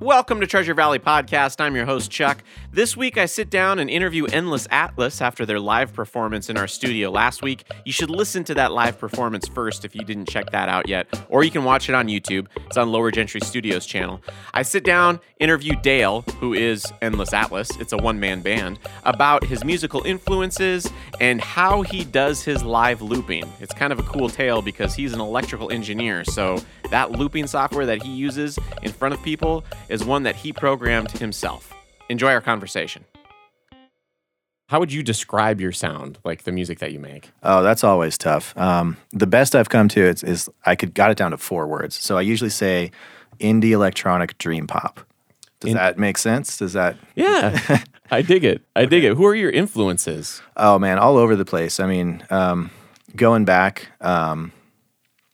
[0.00, 1.60] Welcome to Treasure Valley Podcast.
[1.60, 2.42] I'm your host, Chuck.
[2.72, 6.66] This week, I sit down and interview Endless Atlas after their live performance in our
[6.66, 7.64] studio last week.
[7.84, 11.06] You should listen to that live performance first if you didn't check that out yet,
[11.28, 12.46] or you can watch it on YouTube.
[12.64, 14.22] It's on Lower Gentry Studios channel.
[14.54, 19.44] I sit down, interview Dale, who is Endless Atlas, it's a one man band, about
[19.44, 20.90] his musical influences
[21.20, 23.44] and how he does his live looping.
[23.60, 26.58] It's kind of a cool tale because he's an electrical engineer, so
[26.90, 31.10] that looping software that he uses in front of people is one that he programmed
[31.10, 31.72] himself.
[32.08, 33.04] Enjoy our conversation.
[34.68, 37.32] How would you describe your sound, like the music that you make?
[37.42, 38.56] Oh, that's always tough.
[38.56, 41.66] Um, the best I've come to is, is I could got it down to four
[41.66, 41.96] words.
[41.96, 42.92] So I usually say
[43.40, 45.00] indie electronic dream pop.
[45.58, 46.56] Does In- that make sense?
[46.56, 46.96] Does that?
[47.16, 47.82] Yeah,
[48.12, 48.62] I dig it.
[48.76, 49.16] I dig it.
[49.16, 50.40] Who are your influences?
[50.56, 51.80] Oh man, all over the place.
[51.80, 52.70] I mean, um,
[53.16, 54.52] going back, um,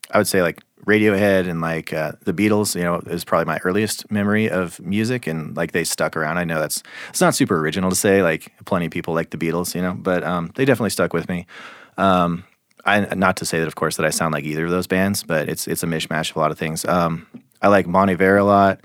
[0.09, 2.75] I would say like Radiohead and like uh, the Beatles.
[2.75, 6.37] You know, is probably my earliest memory of music, and like they stuck around.
[6.37, 8.23] I know that's it's not super original to say.
[8.23, 11.27] Like plenty of people like the Beatles, you know, but um, they definitely stuck with
[11.29, 11.45] me.
[11.97, 12.45] Um,
[12.85, 15.23] I not to say that, of course, that I sound like either of those bands,
[15.23, 16.85] but it's it's a mishmash of a lot of things.
[16.85, 17.27] Um,
[17.61, 18.79] I like Bon Iver a lot.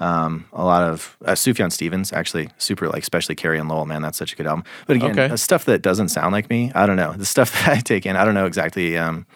[0.00, 4.00] Um, a lot of uh, Sufjan Stevens, actually, super like, especially Carrie and Lowell, man,
[4.00, 4.62] that's such a good album.
[4.86, 5.24] But again, Okay.
[5.28, 7.14] uh, stuff that doesn't sound like me, I don't know.
[7.14, 9.26] The stuff that I take in, I don't know exactly um,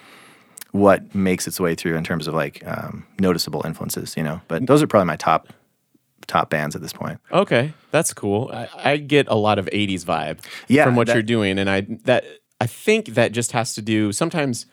[0.73, 4.41] what makes its way through in terms of like um, noticeable influences, you know.
[4.48, 5.48] But those are probably my top
[6.27, 7.19] top bands at this point.
[7.31, 8.51] Okay, that's cool.
[8.53, 11.69] I, I get a lot of '80s vibe Yeah, from what that- you're doing, and
[11.70, 12.25] I that
[12.61, 14.67] I think that just has to do sometimes.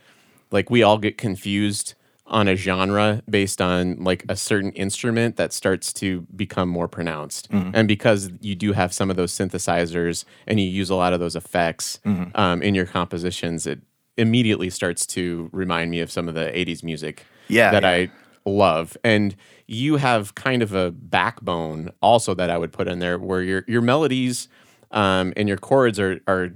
[0.52, 1.94] Like we all get confused
[2.26, 7.52] on a genre based on like a certain instrument that starts to become more pronounced,
[7.52, 7.72] Mm-hmm.
[7.74, 11.20] and because you do have some of those synthesizers and you use a lot of
[11.20, 12.30] those effects Mm-hmm.
[12.40, 13.80] um, in your compositions, it
[14.20, 17.90] immediately starts to remind me of some of the '80s music Yeah, that yeah.
[17.90, 18.12] I
[18.46, 18.98] love.
[19.04, 19.36] And
[19.68, 23.64] you have kind of a backbone also that I would put in there where your
[23.68, 24.48] your melodies
[24.92, 26.52] um, and your chords are are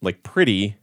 [0.00, 0.76] like pretty,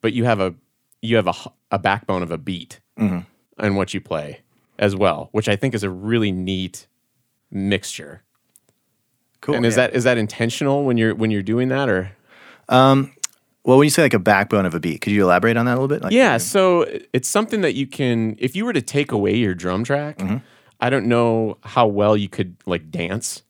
[0.00, 0.54] but you have a
[1.02, 1.34] you have a,
[1.70, 3.64] a backbone of a beat Mm-hmm.
[3.66, 4.40] in what you play
[4.78, 6.86] as well, which I think is a really neat
[7.50, 8.22] mixture.
[9.40, 9.56] Cool.
[9.56, 9.88] and is yeah.
[9.88, 12.12] that is that intentional when you're when you're doing that or
[13.64, 15.00] well when you say like a backbone of a beat?
[15.00, 16.02] Could you elaborate on that a little bit?
[16.02, 19.54] Like, Yeah, so it's something that you can if you were to take away your
[19.54, 20.36] drum track, Mm-hmm.
[20.80, 23.42] I don't know how well you could like dance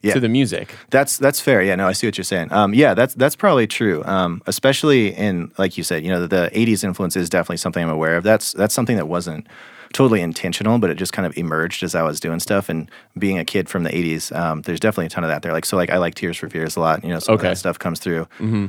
[0.00, 0.14] Yeah.
[0.14, 0.74] to the music.
[0.90, 1.60] That's that's fair.
[1.62, 2.50] Yeah, no, I see what you're saying.
[2.52, 4.02] Um, yeah, that's that's probably true.
[4.04, 7.82] Um, especially in like you said, you know, the, the '80s influence is definitely something
[7.82, 8.24] I'm aware of.
[8.24, 9.46] That's that's something that wasn't
[9.92, 12.68] totally intentional, but it just kind of emerged as I was doing stuff.
[12.68, 15.52] And being a kid from the '80s, um, there's definitely a ton of that there.
[15.52, 17.02] Like so, like I like Tears for Fears a lot.
[17.02, 17.48] You know, some of Okay.
[17.50, 18.28] that stuff comes through.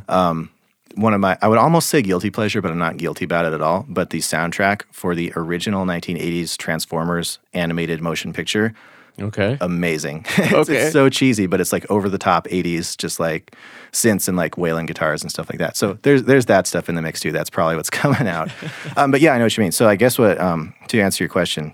[0.09, 0.49] Um,
[0.95, 3.53] one of my, I would almost say guilty pleasure, but I'm not guilty about it
[3.53, 3.85] at all.
[3.87, 8.73] But the soundtrack for the original 1980s Transformers animated motion picture
[9.21, 9.57] Okay.
[9.59, 10.25] amazing.
[10.37, 10.77] it's, Okay.
[10.77, 13.53] it's so cheesy, but it's like over the top 80s, just like
[13.91, 15.75] synths and like wailing guitars and stuff like that.
[15.75, 17.33] So there's there's that stuff in the mix too.
[17.33, 18.49] That's probably what's coming out.
[18.97, 19.73] um, but yeah, I know what you mean.
[19.73, 21.73] So I guess what um, to answer your question.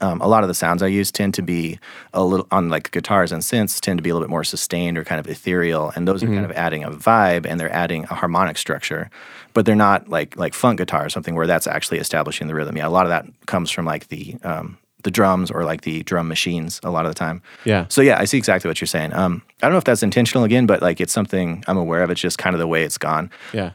[0.00, 1.78] Um, a lot of the sounds I use tend to be
[2.12, 4.96] a little on like guitars and synths tend to be a little bit more sustained
[4.96, 8.04] or kind of ethereal, and those are kind of adding a vibe and they're adding
[8.04, 9.10] a harmonic structure,
[9.54, 12.76] but they're not like like funk guitar or something where that's actually establishing the rhythm.
[12.76, 16.02] Yeah, a lot of that comes from like the um, the drums or like the
[16.04, 17.42] drum machines a lot of the time.
[17.64, 17.86] Yeah.
[17.88, 19.12] So yeah, I see exactly what you're saying.
[19.12, 22.10] Um, I don't know if that's intentional again, but like it's something I'm aware of.
[22.10, 23.30] It's just kind of the way it's gone.
[23.52, 23.72] yeah.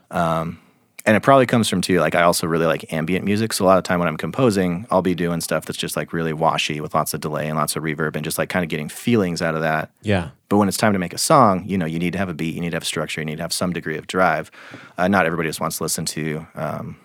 [1.07, 3.53] And it probably comes from too, like I also really like ambient music.
[3.53, 6.11] So a lot of time when I'm composing, I'll be doing stuff that's just like
[6.11, 8.69] really washy with lots of delay and lots of reverb and just like kind of
[8.69, 9.89] getting feelings out of that.
[10.01, 10.31] yeah.
[10.49, 12.33] But when it's time to make a song, you know, you need to have a
[12.33, 14.51] beat, you need to have structure, you need to have some degree of drive.
[14.97, 16.97] Uh, not everybody just wants to listen to, um,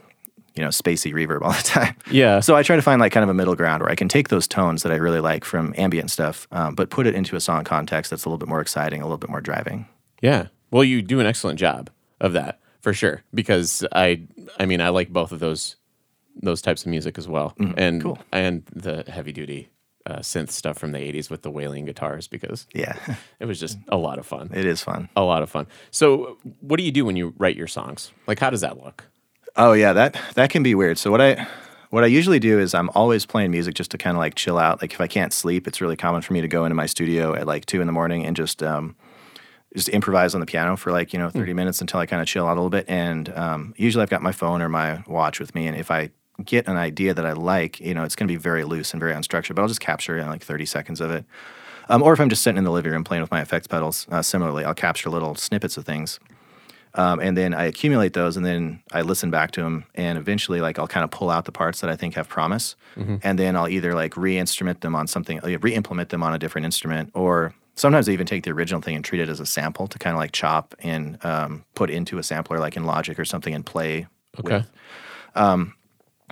[0.57, 1.95] you know, spacey reverb all the time.
[2.11, 2.41] Yeah.
[2.41, 4.29] So I try to find like kind of a middle ground where I can take
[4.31, 7.41] those tones that I really like from ambient stuff, um, but put it into a
[7.41, 9.87] song context that's a little bit more exciting, a little bit more driving.
[10.21, 10.49] Yeah.
[10.73, 11.91] Well, you do an excellent job
[12.21, 14.22] of that for sure because I
[14.60, 15.76] I mean, I like both of those
[16.43, 17.54] those types of music as well.
[17.76, 18.19] and cool.
[18.32, 19.69] and the heavy duty
[20.06, 22.97] uh, synth stuff from the 80s with the wailing guitars because Yeah,
[23.41, 24.51] it was just a lot of fun.
[24.53, 25.09] it is fun.
[25.15, 25.66] A lot of fun.
[25.92, 28.10] So, what do you do when you write your songs?
[28.27, 29.04] Like how does that look?
[29.57, 30.98] Oh yeah, that that can be weird.
[30.98, 31.47] So what I
[31.91, 34.59] what I usually do is I'm always playing music just to kind of like chill
[34.59, 34.80] out.
[34.80, 37.34] Like if I can't sleep, it's really common for me to go into my studio
[37.34, 38.97] at like two in the morning and just um,
[39.74, 42.28] just improvise on the piano for like you know 30 minutes until I kind of
[42.28, 42.84] chill out a little bit.
[42.89, 46.10] And um, usually I've got my phone or my watch with me, and if I
[46.45, 49.01] get an idea that I like, you know, it's going to be very loose and
[49.01, 51.24] very unstructured, but I'll just capture in like 30 seconds of it.
[51.89, 54.07] Um, or if I'm just sitting in the living room playing with my effects pedals,
[54.10, 56.19] uh, similarly, I'll capture little snippets of things.
[56.95, 60.60] Um, and then I accumulate those, and then I listen back to them, and eventually,
[60.60, 62.77] like I'll kind of pull out the parts that I think have promise,
[63.22, 66.66] and then I'll either like re-instrument them on something, like, re-implement them on a different
[66.66, 69.86] instrument, or sometimes I even take the original thing and treat it as a sample
[69.89, 73.24] to kind of like chop and um, put into a sampler, like in Logic or
[73.24, 74.07] something, and play.
[74.39, 74.65] Okay.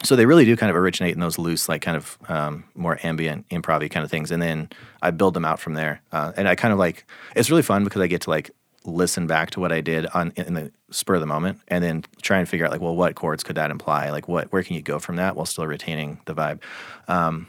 [0.02, 2.98] So they really do kind of originate in those loose, like kind of um, more
[3.02, 4.70] ambient, improv kind of things, and then
[5.02, 6.00] I build them out from there.
[6.10, 7.04] Uh, and I kind of like
[7.36, 8.50] it's really fun because I get to like
[8.84, 12.04] listen back to what I did on in the spur of the moment, and then
[12.22, 14.10] try and figure out like, well, what chords could that imply?
[14.10, 16.62] Like, what where can you go from that while still retaining the vibe?
[17.06, 17.46] Um,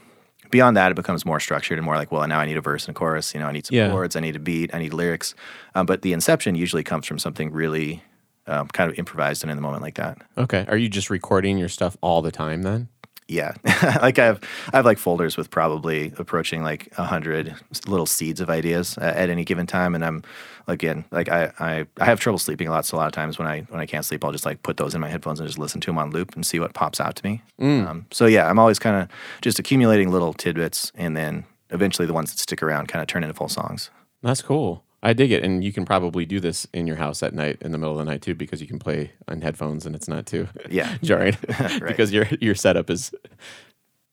[0.51, 2.87] beyond that, it becomes more structured and more like, well, now I need a verse
[2.87, 3.33] and a chorus.
[3.33, 3.89] You know, I need some Yeah.
[3.89, 5.33] chords, I need a beat, I need lyrics.
[5.75, 8.03] Um, but the inception usually comes from something really
[8.47, 10.17] um, kind of improvised and in the moment like that.
[10.37, 10.65] Okay.
[10.67, 12.89] Are you just recording your stuff all the time then?
[13.27, 13.53] Yeah,
[14.01, 14.41] like I have,
[14.73, 17.55] I have like folders with probably approaching like a hundred
[17.87, 20.23] little seeds of ideas uh, at any given time, and I'm
[20.67, 23.37] again like I, I I have trouble sleeping a lot, so a lot of times
[23.39, 25.47] when I when I can't sleep, I'll just like put those in my headphones and
[25.47, 27.41] just listen to them on loop and see what pops out to me.
[27.59, 29.09] Um, so yeah, I'm always kind of
[29.41, 33.23] just accumulating little tidbits, and then eventually the ones that stick around kind of turn
[33.23, 33.89] into full songs.
[34.21, 34.83] That's cool.
[35.03, 35.43] I dig it.
[35.43, 37.97] And you can probably do this in your house at night in the middle of
[37.97, 40.95] the night too, because you can play on headphones and it's not too Yeah.
[41.03, 41.35] jarring
[41.87, 43.11] because your your setup is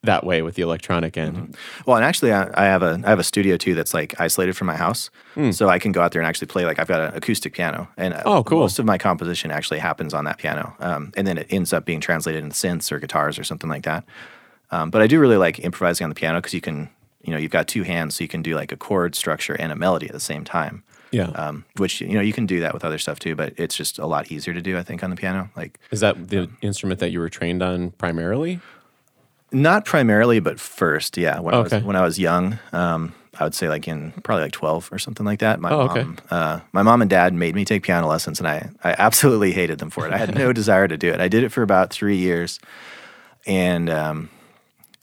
[0.04, 1.56] that way with the electronic end.
[1.84, 4.56] Well, and actually, I, I have a I have a studio too that's like isolated
[4.56, 5.50] from my house, Hmm.
[5.50, 6.64] so I can go out there and actually play.
[6.64, 8.60] Like I've got an acoustic piano, and uh, Oh, cool.
[8.60, 11.84] Most of my composition actually happens on that piano, um, and then it ends up
[11.84, 14.04] being translated into synths or guitars or something like that.
[14.70, 16.90] Um, but I do really like improvising on the piano because you can,
[17.22, 19.72] you know, you've got two hands, so you can do like a chord structure and
[19.72, 20.84] a melody at the same time.
[21.10, 21.28] Yeah.
[21.30, 23.98] Um, which you know you can do that with other stuff too, but it's just
[23.98, 24.76] a lot easier to do.
[24.78, 27.90] I think on the piano, like is that the instrument that you were trained on
[27.92, 28.60] primarily?
[29.50, 31.40] Not primarily, but first, yeah.
[31.40, 34.52] When I was when I was young, um, I would say like in probably like
[34.52, 35.58] twelve or something like that.
[35.60, 36.02] My Oh, okay.
[36.02, 39.52] mom, uh, my mom and dad made me take piano lessons, and I I absolutely
[39.52, 40.12] hated them for it.
[40.12, 41.20] I had no desire to do it.
[41.20, 42.60] I did it for about three years,
[43.46, 44.28] and um,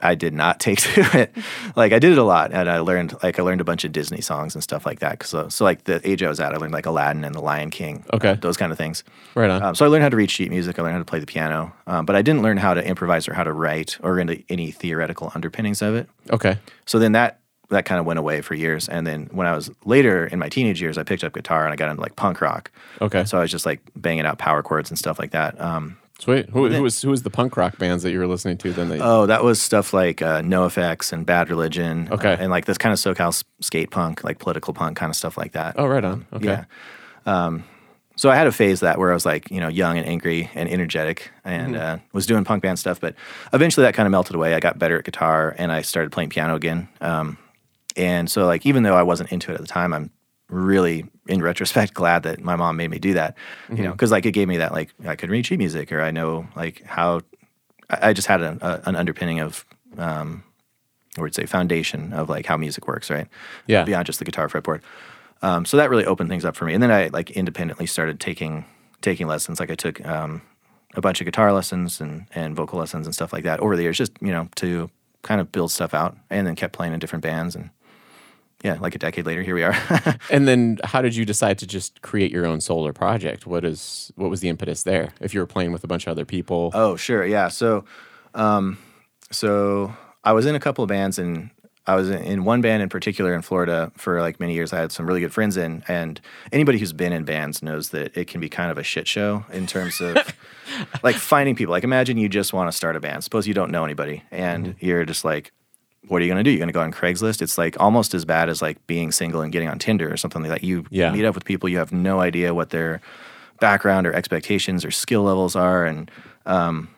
[0.06, 1.36] I did not take to it.
[1.76, 3.92] Like I did it a lot, and I learned like I learned a bunch of
[3.92, 5.24] Disney songs and stuff like that.
[5.24, 7.70] So so like the age I was at, I learned like Aladdin and The Lion
[7.72, 8.30] King, Okay.
[8.30, 9.04] uh, those kind of things.
[9.36, 9.62] Right on.
[9.62, 10.80] Um, so I learned how to read sheet music.
[10.80, 13.28] I learned how to play the piano, um, but I didn't learn how to improvise
[13.28, 16.08] or how to write or into any theoretical underpinnings of it.
[16.32, 16.58] okay.
[16.86, 18.88] So then that that kind of went away for years.
[18.88, 21.74] And then when I was later in my teenage years, I picked up guitar and
[21.74, 22.70] I got into like punk rock.
[23.02, 23.26] Okay.
[23.26, 25.60] So I was just like banging out power chords and stuff like that.
[25.60, 26.50] Um, Sweet.
[26.50, 28.90] Who, who was who was the punk rock bands that you were listening to then?
[28.90, 32.08] That oh, that was stuff like uh, NOFX and Bad Religion.
[32.10, 32.34] Okay.
[32.34, 35.38] uh, and like this kind of SoCal skate punk, like political punk kind of stuff
[35.38, 35.76] like that.
[35.78, 36.26] oh, right on.
[36.32, 36.46] Okay.
[36.48, 36.66] Yeah.
[37.26, 37.66] Um,
[38.16, 40.50] so I had a phase that where I was like, you know, young and angry
[40.56, 43.02] and energetic and uh, was doing punk band stuff.
[43.02, 43.16] But
[43.52, 44.54] eventually that kind of melted away.
[44.54, 46.88] I got better at guitar and I started playing piano again.
[47.02, 47.38] Um,
[47.98, 50.12] and so, like, even though I wasn't into it at the time, I'm
[50.50, 53.36] really, in retrospect, glad that my mom made me do that.
[53.78, 56.02] You know, because like it gave me that, like, I could read sheet music or
[56.02, 57.22] I know, like, how
[57.90, 59.66] I, I just had a, a, an underpinning of,
[59.98, 60.44] um,
[61.18, 63.28] or would say foundation of like how music works, right?
[63.68, 63.84] Yeah.
[63.84, 64.82] Beyond just the guitar fretboard.
[65.42, 66.74] Um, so that really opened things up for me.
[66.74, 68.66] And then I like independently started taking
[69.02, 69.60] taking lessons.
[69.60, 70.42] Like I took um,
[70.96, 73.84] a bunch of guitar lessons and and vocal lessons and stuff like that over the
[73.84, 74.90] years, just you know to
[75.22, 76.18] kind of build stuff out.
[76.30, 77.56] And then kept playing in different bands.
[77.56, 77.70] And
[78.64, 79.76] yeah, like a decade later, here we are.
[80.32, 83.46] And then how did you decide to just create your own solar project?
[83.46, 85.14] What is what was the impetus there?
[85.22, 86.72] If you were playing with a bunch of other people.
[86.74, 87.26] Oh, sure.
[87.26, 87.50] Yeah.
[87.50, 87.86] So,
[88.34, 88.78] um,
[89.32, 89.94] so
[90.24, 91.52] I was in a couple of bands and
[91.88, 94.74] I was in- in one band in particular in Florida for like many years.
[94.74, 96.20] I had some really good friends in, and
[96.52, 99.46] anybody who's been in bands knows that it can be kind of a shit show
[99.54, 100.18] in terms of
[101.04, 101.72] like finding people.
[101.72, 103.24] Like, imagine you just want to start a band.
[103.24, 105.52] Suppose you don't know anybody, and you're just like,
[106.08, 106.52] what are you going to do?
[106.52, 107.42] You're going to go on Craigslist.
[107.42, 110.42] It's like almost as bad as like being single and getting on Tinder or something
[110.42, 110.64] like that.
[110.64, 111.12] You Yeah.
[111.12, 113.02] meet up with people, you have no idea what their
[113.60, 116.12] background or expectations or skill levels are, and
[116.46, 116.90] um,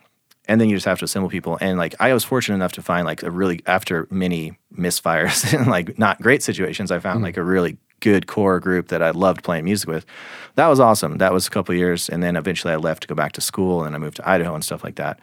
[0.49, 1.57] and then you just have to assemble people.
[1.61, 5.67] And like I was fortunate enough to find like a really after many misfires and
[5.67, 9.43] like not great situations, I found like a really good core group that I loved
[9.43, 10.05] playing music with.
[10.55, 11.17] That was awesome.
[11.17, 13.41] That was a couple of years, and then eventually I left to go back to
[13.41, 15.19] school, and I moved to Idaho and stuff like that.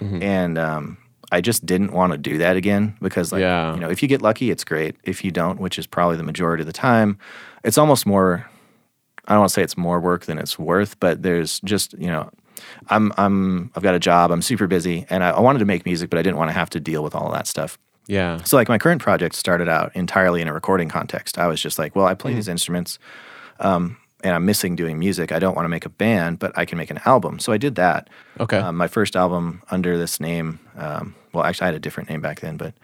[0.00, 0.96] And um,
[1.30, 3.74] I just didn't want to do that again because like Yeah.
[3.74, 4.96] you know if you get lucky, it's great.
[5.04, 7.18] If you don't, which is probably the majority of the time,
[7.64, 8.48] it's almost more
[9.26, 12.06] I don't want to say it's more work than it's worth, but there's just you
[12.06, 12.30] know,
[12.88, 15.84] I'm I'm I've got a job, I'm super busy, and I, I wanted to make
[15.84, 17.78] music, but I didn't want to have to deal with all of that stuff.
[18.06, 18.42] Yeah.
[18.44, 21.36] So like my current project started out entirely in a recording context.
[21.36, 22.98] I was just like, well, I play these instruments,
[23.60, 25.30] um, and I'm missing doing music.
[25.32, 27.38] I don't want to make a band, but I can make an album.
[27.38, 28.08] So I did that.
[28.40, 28.58] Okay.
[28.58, 30.58] Um, my first album under this name.
[30.76, 32.74] Um, well, actually, I had a different name back then, but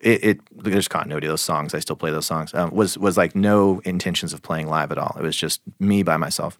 [0.00, 1.26] it, it there's continuity.
[1.26, 2.52] Of those songs, I still play those songs.
[2.52, 5.16] Um, was was like no intentions of playing live at all.
[5.18, 6.58] It was just me by myself.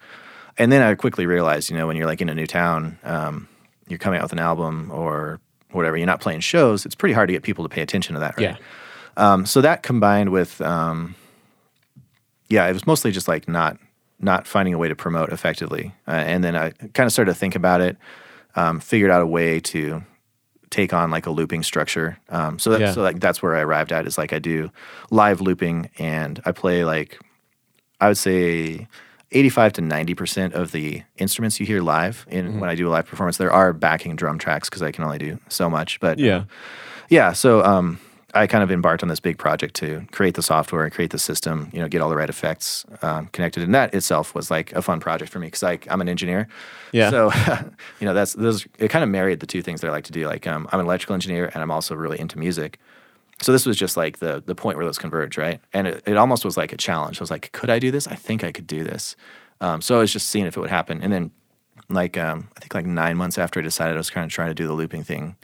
[0.59, 3.49] and then I quickly realized, you know, when you're like in a new town, um,
[3.89, 5.41] you're coming out with an album or
[5.73, 6.87] whatever, you're not playing shows.
[6.87, 8.57] It's pretty hard to get people to pay attention to that, right?
[8.57, 8.57] Yeah.
[9.19, 11.15] Um, so that combined with, um,
[12.49, 13.77] yeah, it was mostly just like not
[14.19, 17.39] not finding a way to promote effectively, uh, and then I kind of started to
[17.39, 17.97] think about it,
[18.55, 20.03] um, figured out a way to
[20.71, 22.19] take on like a looping structure.
[22.29, 22.93] Um, so that, Yeah.
[22.93, 24.71] so like that's where I arrived at is like I do
[25.11, 27.19] live looping and I play like
[28.01, 28.87] I would say.
[29.33, 32.61] 85 to 90% of the instruments you hear live in Mm-hmm.
[32.61, 35.19] when I do a live performance there are backing drum tracks because I can only
[35.19, 36.45] do so much but Yeah.
[37.09, 37.99] yeah, so um,
[38.37, 41.19] I kind of embarked on this big project to create the software and create the
[41.19, 44.73] system, you know, get all the right effects um, connected, and that itself was like
[44.73, 46.49] a fun project for me because like I'm an engineer,
[46.93, 47.11] Yeah.
[47.11, 47.33] So
[48.01, 50.13] you know, that's those it kind of married the two things that I like to
[50.13, 50.27] do.
[50.27, 52.79] Like um, I'm an electrical engineer and I'm also really into music.
[53.43, 55.61] So this was just like the the point where those converge, right?
[55.73, 57.21] And it, it almost was like a challenge.
[57.21, 58.07] I was like, could I do this?
[58.07, 59.17] I think I could do this.
[59.61, 61.31] Um, so I was just seeing if it would happen, and then
[61.89, 64.49] like um, I think like nine months after I decided I was kind of trying
[64.49, 65.37] to do the looping thing,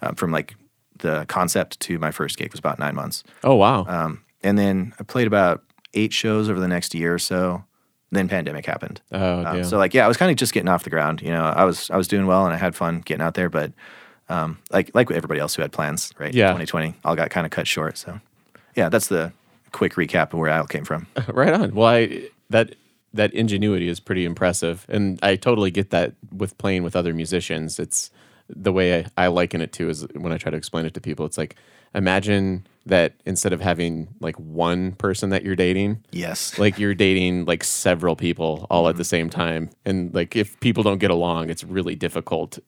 [0.00, 0.56] um, from like
[0.98, 3.24] the concept to my first gig was about nine months.
[3.44, 3.84] Oh wow.
[3.86, 5.62] Um, and then I played about
[5.94, 7.64] eight shows over the next year or so.
[8.10, 9.02] Then pandemic happened.
[9.12, 11.20] oh Um, so like yeah, I was kind of just getting off the ground.
[11.20, 13.50] You know, I was I was doing well and I had fun getting out there,
[13.50, 13.72] but
[14.28, 16.32] um, like like everybody else who had plans, right?
[16.32, 16.48] Yeah.
[16.48, 17.98] 2020 all got kind of cut short.
[17.98, 18.20] So
[18.76, 19.32] yeah, that's the
[19.72, 21.06] quick recap of where I came from.
[21.28, 21.74] right on.
[21.74, 22.74] Well, I that
[23.14, 27.78] that ingenuity is pretty impressive, and I totally get that with playing with other musicians.
[27.78, 28.10] It's
[28.48, 31.00] the way I, I liken it to is when I try to explain it to
[31.00, 31.26] people.
[31.26, 31.54] It's like
[31.94, 36.58] imagine that instead of having like one person that you're dating, Yes.
[36.64, 40.82] like you're dating like several people all at the same time, and like if people
[40.82, 42.58] don't get along, it's really difficult.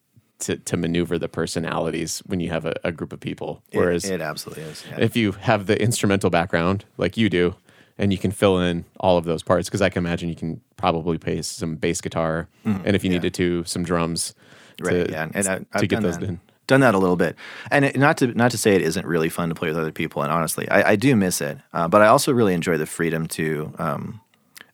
[0.45, 3.61] To, to maneuver the personalities when you have a, a group of people.
[3.71, 4.83] It- Whereas it, absolutely is.
[4.89, 4.97] Yeah.
[4.99, 7.53] if you have the instrumental background like you do
[7.99, 10.59] and you can fill in all of those parts because i can imagine you can
[10.77, 14.60] probably play some bass guitar and if you needed to some drums Mm-hmm.
[14.85, 15.07] Right.
[15.07, 15.29] to, yeah.
[15.33, 16.29] And I, I've to get done those that.
[16.29, 17.35] in Done that a little bit,
[17.69, 19.91] and it, not to not to say it isn't really fun to play with other
[19.91, 20.21] people.
[20.21, 21.57] And honestly, I, I do miss it.
[21.73, 24.21] Uh, but I also really enjoy the freedom to um,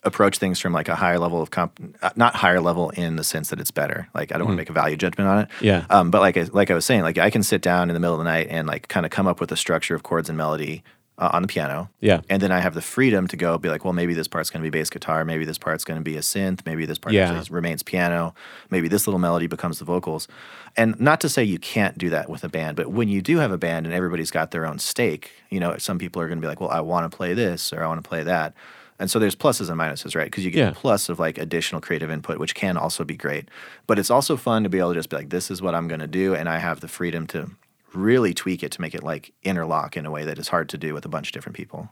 [0.04, 3.24] approach things from like a higher level of comp, uh, not higher level in the
[3.24, 4.10] sense that it's better.
[4.14, 5.50] Like I don't want to make a value judgment on it.
[5.50, 5.66] Mm-hmm.
[5.66, 5.86] Yeah.
[5.90, 8.00] Um, but like I, like I was saying, like I can sit down in the
[8.00, 10.30] middle of the night and like kind of come up with a structure of chords
[10.30, 10.84] and melody
[11.20, 11.90] uh, on the piano.
[12.00, 12.22] Yeah.
[12.30, 14.62] And then I have the freedom to go be like, well, maybe this part's going
[14.64, 17.14] to be bass guitar, maybe this part's going to be a synth, maybe this part
[17.14, 17.44] Yeah.
[17.50, 18.36] remains piano,
[18.70, 20.28] maybe this little melody becomes the vocals.
[20.76, 23.38] And not to say you can't do that with a band, but when you do
[23.38, 26.38] have a band and everybody's got their own stake, you know, some people are going
[26.38, 28.54] to be like, well, I want to play this or I want to play that.
[29.00, 30.26] And so there's pluses and minuses, right?
[30.26, 30.70] Because you get Yeah.
[30.70, 33.48] a plus of like additional creative input, which can also be great.
[33.88, 35.88] But it's also fun to be able to just be like, this is what I'm
[35.88, 36.34] going to do.
[36.36, 37.52] And I have the freedom to
[37.98, 40.78] really tweak it to make it like interlock in a way that is hard to
[40.78, 41.90] do with a bunch of different people.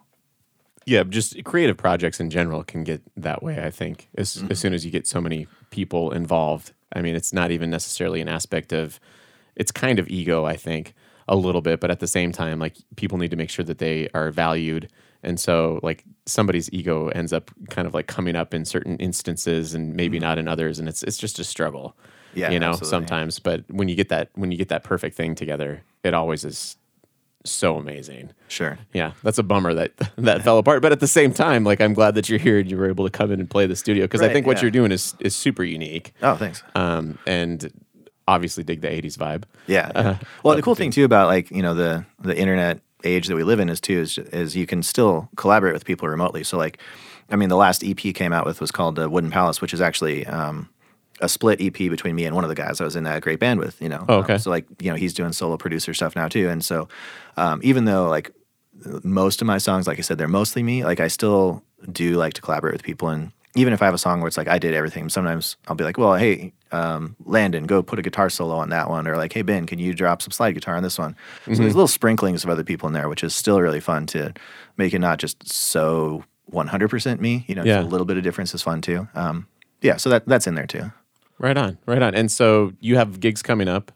[0.86, 4.52] yeah just creative projects in general can get that way i think as, Mm-hmm.
[4.52, 8.22] as soon as you get so many people involved i mean it's not even necessarily
[8.22, 9.00] an aspect of
[9.56, 10.94] it's kind of ego i think
[11.28, 13.80] a little bit but at the same time like people need to make sure that
[13.80, 14.88] they are valued
[15.24, 19.74] and so like somebody's ego ends up kind of like coming up in certain instances
[19.74, 21.96] and maybe not in others and it's it's just a struggle
[22.36, 22.42] Mm-hmm.
[22.42, 22.90] Yeah, you know absolutely.
[22.98, 26.46] sometimes but when you get that when you get that perfect thing together it always
[26.46, 26.78] is
[27.44, 28.78] so amazing Sure.
[28.94, 30.82] yeah, that's a bummer that that fell apart.
[30.82, 33.06] But at the same time, like I'm glad that you're here and you were able
[33.06, 34.64] to come in and play the studio because I think what yeah.
[34.64, 36.14] you're doing is is super unique.
[36.22, 36.64] Oh, thanks.
[36.76, 37.72] Um, and
[38.28, 39.44] obviously dig the '80s vibe.
[39.68, 39.92] Yeah.
[39.94, 43.36] Uh, well, the cool thing too about like you know the the internet age that
[43.36, 46.44] we live in is too is is you can still collaborate with people remotely.
[46.44, 46.80] So like,
[47.30, 49.82] I mean, the last EP came out with was called uh, Wooden Palace, which is
[49.82, 50.70] actually um,
[51.22, 53.39] a split EP between me and one of the guys I was in that great
[53.39, 53.81] band with.
[53.81, 54.05] You know.
[54.10, 54.38] Oh, Um, okay.
[54.38, 56.88] so like you know he's doing solo producer stuff now too, and so
[57.38, 58.31] um, even though like
[59.03, 60.84] most of my songs, like I said, they're mostly me.
[60.84, 63.98] Like I still do like to collaborate with people, and even if I have a
[63.98, 67.65] song where it's like I did everything, sometimes I'll be like, well, hey, um, Landon,
[67.67, 70.22] go put a guitar solo on that one, or like, hey Ben, can you drop
[70.22, 71.15] some slide guitar on this one?
[71.45, 74.34] So there's little sprinklings of other people in there, which is still really fun to
[74.75, 77.45] make it not just so 100% me.
[77.48, 77.81] You know, Yeah.
[77.81, 79.07] a little bit of difference is fun too.
[79.15, 79.48] Um,
[79.81, 80.91] yeah, so that that's in there too.
[81.38, 82.15] Right on, right on.
[82.15, 83.92] And so you have gigs coming up,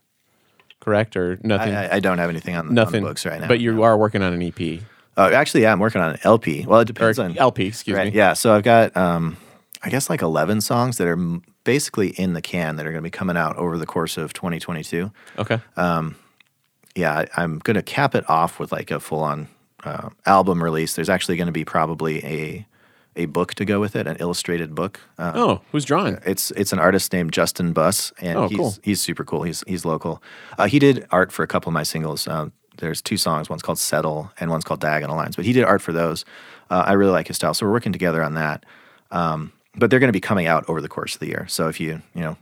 [0.80, 1.74] correct or nothing?
[1.74, 3.04] I, I, don't have anything on, on the nothing.
[3.04, 3.48] books right now.
[3.48, 4.82] But you are working on an EP
[5.20, 6.66] uh, actually, yeah, I'm working on an LP.
[6.66, 7.68] Well, it or depends on LP.
[7.68, 8.14] Excuse Right.
[8.14, 8.18] me.
[8.18, 8.32] Yeah.
[8.32, 9.36] So I've got, um,
[9.84, 13.04] I guess, like 11 songs that are m- basically in the can that are going
[13.04, 15.12] to be coming out over the course of 2022.
[15.38, 15.60] Okay.
[16.96, 19.50] Yeah, I, I'm going to cap it off with like a full on
[19.84, 20.96] uh, album release.
[20.96, 22.66] There's actually going to be probably a
[23.20, 25.00] a book to go with it, an illustrated book.
[25.18, 26.18] Uh, oh, who's drawing?
[26.26, 28.74] It's it's an artist named Justin Buss, and Oh, he's cool.
[28.84, 29.44] he's super cool.
[29.44, 30.22] He's he's local.
[30.58, 32.28] Uh, he did art for a couple of my singles.
[32.28, 33.50] Um, there's two songs.
[33.50, 36.26] One's called "Settle" and one's called "Diagonal Lines." But he did art for those.
[36.70, 38.66] Uh, I really like his style, so we're working together on that.
[39.12, 41.46] Um, but they're going to be coming out over the course of the year.
[41.48, 42.38] So if you you know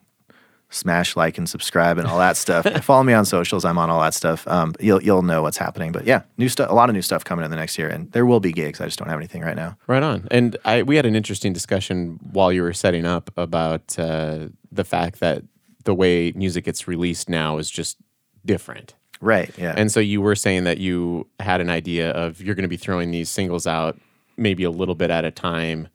[0.70, 3.64] smash like and subscribe and all that stuff, follow me on socials.
[3.66, 4.48] I'm on all that stuff.
[4.48, 5.92] Um, you'll you'll know what's happening.
[5.92, 6.70] But yeah, new stuff.
[6.70, 8.82] A lot of new stuff coming in the next year, and there will be gigs.
[8.82, 9.78] I just don't have anything right now.
[9.88, 10.28] Right on.
[10.32, 14.84] And I we had an interesting discussion while you were setting up about uh, the
[14.84, 15.44] fact that
[15.84, 17.98] the way music gets released now is just
[18.46, 18.96] different.
[19.20, 19.52] Right.
[19.58, 19.74] Yeah.
[19.76, 22.78] And so you were saying that you had an idea of you're going to be
[22.78, 23.98] throwing these singles out
[24.36, 25.88] maybe a little bit at a time,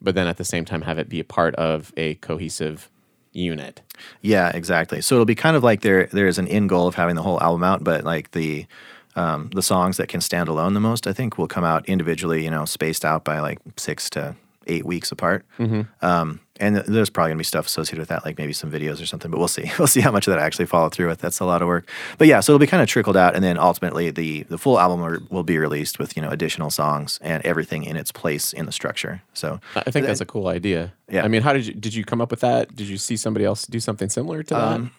[0.00, 2.90] but then at the same time have it be a part of a cohesive
[3.34, 3.82] unit.
[4.22, 5.00] Yeah, exactly.
[5.00, 7.40] So it'll be kind of like there there's an end goal of having the whole
[7.42, 8.66] album out, but like the
[9.16, 12.44] um, the songs that can stand alone the most, I think, will come out individually.
[12.44, 14.34] You know, spaced out by like six to
[14.66, 15.44] eight weeks apart.
[16.02, 19.06] Um, and there's probably gonna be stuff associated with that, like maybe some videos or
[19.06, 19.30] something.
[19.30, 19.70] But we'll see.
[19.78, 21.18] We'll see how much of that I actually follow through with.
[21.20, 21.88] That's a lot of work.
[22.18, 24.78] But yeah, so it'll be kind of trickled out, and then ultimately the the full
[24.78, 28.52] album will- will be released with you know additional songs and everything in its place
[28.52, 29.22] in the structure.
[29.34, 30.92] So I think that's a cool idea.
[31.08, 31.24] Yeah.
[31.24, 32.74] I mean, how did you did you come up with that?
[32.76, 34.62] Did you see somebody else do something similar to that?
[34.74, 34.90] Um,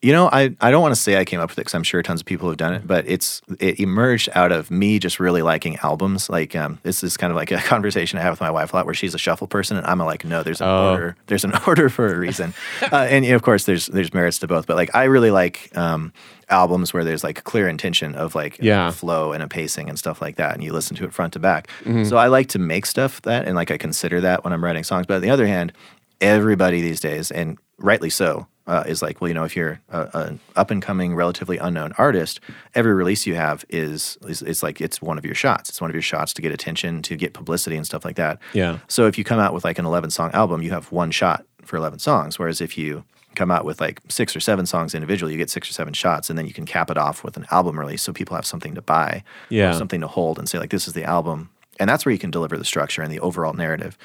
[0.00, 1.82] You know, I, I don't want to say I came up with it because I'm
[1.82, 5.18] sure tons of people have done it, but it's it emerged out of me just
[5.18, 6.30] really liking albums.
[6.30, 8.76] Like um, this is kind of like a conversation I have with my wife a
[8.76, 10.92] lot, where she's a shuffle person, and I'm like, no, there's an Oh.
[10.92, 12.54] order, there's an order for a reason,
[12.92, 15.32] uh, and you know, of course there's there's merits to both, but like I really
[15.32, 16.12] like um,
[16.48, 18.90] albums where there's like clear intention of like Yeah.
[18.90, 21.32] a flow and a pacing and stuff like that, and you listen to it front
[21.32, 21.68] to back.
[22.04, 24.84] So I like to make stuff that, and like I consider that when I'm writing
[24.84, 25.06] songs.
[25.06, 25.72] But on the other hand,
[26.20, 30.38] everybody these days, and rightly so, uh, is like, well, you know, if you're an
[30.54, 32.38] up and coming, relatively unknown artist,
[32.74, 35.68] every release you have is, is it's like it's one of your shots.
[35.70, 38.38] It's one of your shots to get attention, to get publicity and stuff like that.
[38.52, 38.78] Yeah.
[38.86, 41.44] So if you come out with like an 11 song album, you have one shot
[41.64, 42.38] for 11 songs.
[42.38, 45.70] Whereas if you come out with like six or seven songs individually, you get six
[45.70, 48.12] or seven shots, and then you can cap it off with an album release, so
[48.12, 49.72] people have something to buy, or Yeah.
[49.72, 51.48] something to hold, and say like, this is the album,
[51.78, 53.96] and that's where you can deliver the structure and the overall narrative.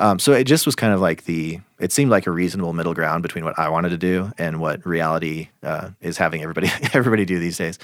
[0.00, 1.60] Um, so it just was kind of like the.
[1.78, 4.84] It seemed like a reasonable middle ground between what I wanted to do and what
[4.84, 7.78] reality uh, is having everybody everybody do these days,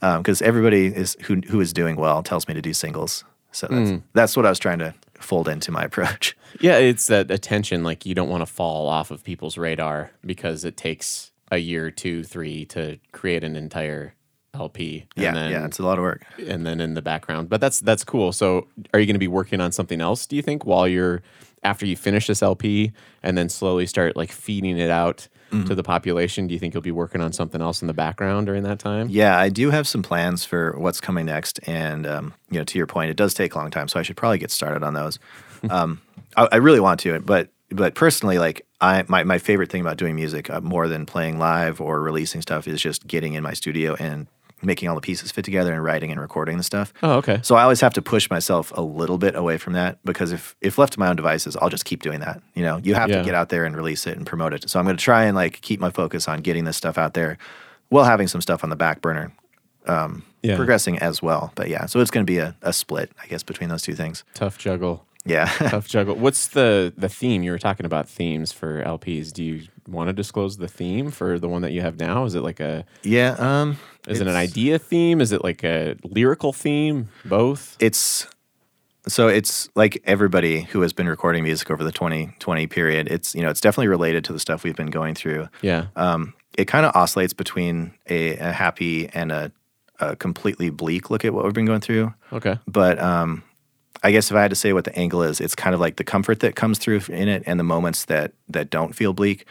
[0.00, 3.24] because everybody is who who is doing well tells me to do singles.
[3.52, 6.36] So that's that's what I was trying to fold into my approach.
[6.60, 7.82] Yeah, it's that attention.
[7.84, 11.90] Like you don't want to fall off of people's radar because it takes a year,
[11.90, 14.14] two, three to create an entire
[14.54, 15.06] LP.
[15.16, 16.24] and Yeah, then, yeah, it's a lot of work.
[16.46, 17.48] and then in the background.
[17.50, 18.32] But that's that's cool.
[18.32, 20.26] So, are you going to be working on something else?
[20.26, 21.22] Do you think while you're
[21.62, 25.66] after you finish this LP and then slowly start like feeding it out Mm-hmm.
[25.66, 26.46] to the population?
[26.46, 29.08] Do you think you'll be working on something else in the background during that time?
[29.10, 32.78] Yeah, I do have some plans for what's coming next, and um, you know, to
[32.78, 34.94] your point, it does take a long time, so I should probably get started on
[34.94, 35.18] those.
[35.68, 36.00] um,
[36.38, 39.98] I, I really want to, but but personally, like I my my favorite thing about
[39.98, 43.52] doing music uh, more than playing live or releasing stuff is just getting in my
[43.52, 44.28] studio and
[44.62, 46.92] making all the pieces fit together and writing and recording the stuff.
[47.02, 47.40] Oh, okay.
[47.42, 50.54] So I always have to push myself a little bit away from that because if
[50.60, 52.42] if left to my own devices, I'll just keep doing that.
[52.54, 53.18] You know, you have Yeah.
[53.18, 54.68] to get out there and release it and promote it.
[54.70, 57.14] So I'm going to try and like keep my focus on getting this stuff out
[57.14, 57.38] there,
[57.88, 59.32] while having some stuff on the back burner,
[59.86, 60.56] um, Yeah.
[60.56, 61.52] progressing as well.
[61.54, 63.94] But yeah, so it's going to be a, a split, I guess, between those two
[63.94, 64.24] things.
[64.34, 65.04] Tough juggle.
[65.24, 65.44] Yeah.
[65.58, 66.16] Tough juggle.
[66.16, 67.42] What's the the theme?
[67.44, 69.32] You were talking about themes for LPs.
[69.32, 72.24] Do you want to disclose the theme for the one that you have now?
[72.24, 73.36] Is it like a yeah.
[73.38, 75.20] Um, is it an idea theme?
[75.20, 77.08] Is it like a lyrical theme?
[77.24, 77.76] Both?
[77.80, 78.26] it's
[79.08, 83.42] so it's like everybody who has been recording music over the 2020 period it's you
[83.42, 85.86] know it's definitely related to the stuff we've been going through Yeah.
[85.96, 89.50] um, it kind of oscillates between a, a happy and a,
[89.98, 92.58] a completely bleak look at what we've been going through Okay.
[92.68, 93.42] but um,
[94.04, 95.96] I guess if I had to say what the angle is, it's kind of like
[95.96, 99.46] the comfort that comes through in it, and the moments that that don't feel bleak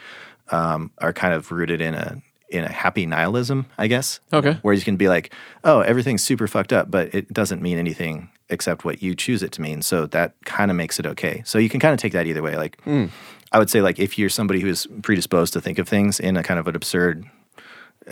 [0.50, 2.20] um, are kind of rooted in a
[2.52, 4.20] in a happy nihilism, I guess.
[4.32, 4.58] Okay.
[4.62, 5.34] Where you can be like,
[5.64, 9.52] oh, everything's super fucked up, but it doesn't mean anything except what you choose it
[9.52, 9.80] to mean.
[9.82, 11.42] So that kind of makes it okay.
[11.46, 12.56] So you can kind of take that either way.
[12.56, 13.06] Like, hmm.
[13.50, 16.36] I would say, like if you're somebody who is predisposed to think of things in
[16.36, 17.24] a kind of an absurd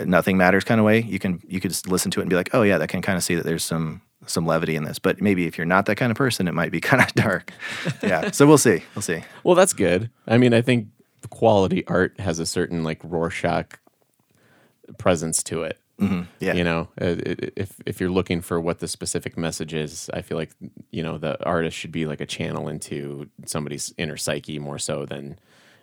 [0.05, 2.35] nothing matters kind of way, you can you could just listen to it and be
[2.35, 4.99] like, oh yeah, that can kind of see that there's some some levity in this.
[4.99, 7.53] But maybe if you're not that kind of person, it might be kind of dark.
[8.03, 8.31] yeah.
[8.31, 8.83] So we'll see.
[8.95, 9.23] We'll see.
[9.43, 10.09] Well, that's good.
[10.27, 10.87] I mean, I think
[11.29, 13.77] quality art has a certain like Rorschach
[14.97, 15.79] presence to it.
[16.39, 16.53] Yeah.
[16.53, 17.15] You know, uh,
[17.55, 20.49] if if you're looking for what the specific message is, I feel like
[20.89, 25.05] you know the artist should be like a channel into somebody's inner psyche more so
[25.05, 25.37] than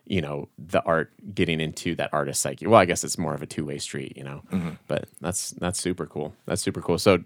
[0.06, 2.66] you know the art getting into that artist's psyche.
[2.66, 4.42] Well, I guess it's more of a two way street, you know.
[4.88, 6.34] But that's that's super cool.
[6.46, 6.98] That's super cool.
[6.98, 7.22] So,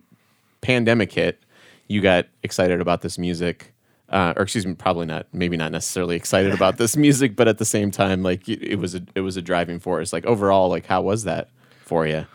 [0.61, 1.42] pandemic hit,
[1.88, 3.73] you got excited about this music.
[4.11, 5.27] Uh, or excuse me, probably not.
[5.33, 8.77] Maybe not necessarily excited about this music, but at the same time, like it, it
[8.77, 10.12] was a it was a driving force.
[10.12, 11.49] Like overall, like how was that
[11.92, 12.26] for you?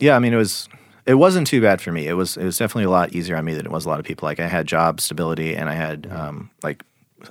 [0.00, 0.68] Yeah, I mean it was
[1.06, 2.06] it wasn't too bad for me.
[2.06, 4.00] It was it was definitely a lot easier on me than it was a lot
[4.00, 4.26] of people.
[4.26, 6.82] Like I had job stability and I had um, like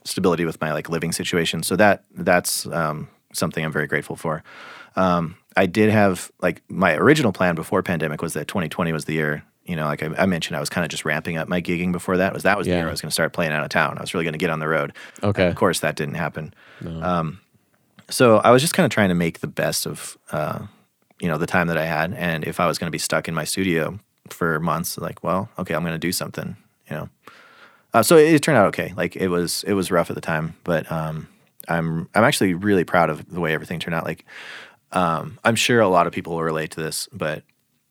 [0.03, 1.61] stability with my like living situation.
[1.61, 4.43] So that that's um, something I'm very grateful for.
[4.95, 9.13] Um, I did have like my original plan before pandemic was that 2020 was the
[9.13, 9.43] year.
[9.65, 11.91] You know, like I, I mentioned, I was kind of just ramping up my gigging
[11.91, 12.33] before that.
[12.33, 13.97] Was that was the year I was going to start playing out of town.
[13.97, 14.93] I was really going to get on the road.
[15.23, 15.43] Okay.
[15.43, 16.53] And of course, that didn't happen.
[17.03, 17.39] Um,
[18.09, 20.67] so I was just kind of trying to make the best of uh,
[21.19, 23.27] you know the time that I had, and if I was going to be stuck
[23.27, 23.99] in my studio
[24.29, 26.55] for months, like, well, okay, I'm going to do something.
[26.89, 27.09] You know.
[27.93, 28.93] Uh, so it, it turned out okay.
[28.97, 31.27] Like it was it was rough at the time, but um,
[31.67, 34.03] I'm I'm actually really proud of the way everything turned out.
[34.03, 34.25] Like
[34.91, 37.43] um, I'm sure a lot of people will relate to this, but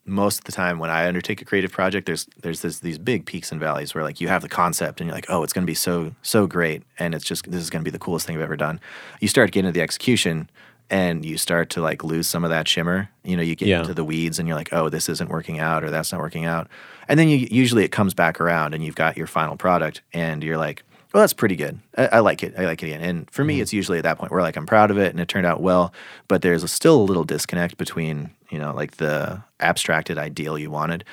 [0.06, 3.26] most of the time when I undertake a creative project, there's there's this, these big
[3.26, 5.64] peaks and valleys where like you have the concept and you're like, oh, it's going
[5.64, 8.26] to be so so great, and it's just this is going to be the coolest
[8.26, 8.80] thing I've ever done.
[9.20, 10.50] You start getting to the execution,
[10.90, 13.08] and you start to like lose some of that shimmer.
[13.24, 13.80] You know, you get Yeah.
[13.80, 16.44] into the weeds, and you're like, oh, this isn't working out, or that's not working
[16.44, 16.68] out,
[17.08, 20.42] and then you usually it comes back around, and you've got your final product, and
[20.42, 20.82] you're like.
[21.12, 21.78] Well, that's pretty good.
[21.96, 22.54] I, I like it.
[22.58, 23.00] I like it again.
[23.00, 25.20] And for me, it's usually at that point where like I'm proud of it and
[25.20, 25.94] it turned out well,
[26.26, 30.72] but there's a, still a little disconnect between you know like the abstracted ideal you
[30.72, 31.04] wanted,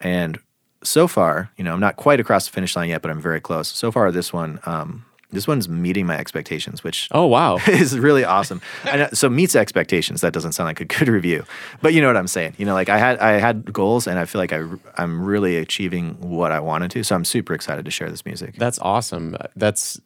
[0.00, 0.38] and
[0.84, 3.40] so far, you know, I'm not quite across the finish line yet, but I'm very
[3.40, 3.66] close.
[3.66, 7.58] So far, this one, um, this one's meeting my expectations, which Oh wow.
[7.68, 8.60] is really awesome.
[8.84, 10.20] And uh, so meets expectations.
[10.22, 11.44] That doesn't sound like a good review,
[11.82, 12.54] but you know what I'm saying.
[12.58, 14.64] You know, like I had I had goals, and I feel like I
[14.96, 17.04] I'm really achieving what I wanted to.
[17.04, 18.56] So I'm super excited to share this music.
[18.56, 19.36] That's awesome.
[19.54, 20.00] That's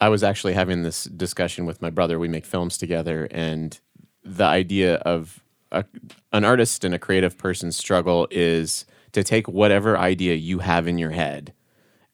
[0.00, 2.18] I was actually having this discussion with my brother.
[2.18, 3.78] We make films together, and
[4.24, 5.84] the idea of a,
[6.32, 10.98] an artist and a creative person's struggle is to take whatever idea you have in
[10.98, 11.52] your head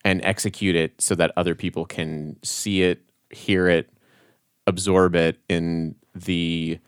[0.08, 3.90] and execute it so that other people can see it, hear it,
[4.66, 6.78] absorb it in the